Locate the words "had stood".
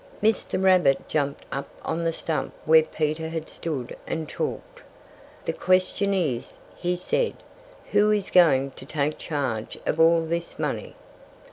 3.29-3.95